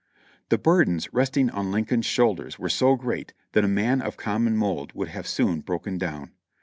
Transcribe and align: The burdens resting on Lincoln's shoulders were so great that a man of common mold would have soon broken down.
The 0.49 0.57
burdens 0.57 1.13
resting 1.13 1.51
on 1.51 1.71
Lincoln's 1.71 2.07
shoulders 2.07 2.57
were 2.57 2.69
so 2.69 2.95
great 2.95 3.35
that 3.51 3.63
a 3.63 3.67
man 3.67 4.01
of 4.01 4.17
common 4.17 4.57
mold 4.57 4.93
would 4.93 5.09
have 5.09 5.27
soon 5.27 5.59
broken 5.61 5.99
down. 5.99 6.31